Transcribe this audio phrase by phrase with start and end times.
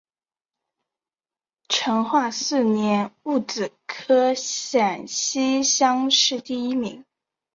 [1.69, 7.05] 成化四年戊子科陕西乡试第一名。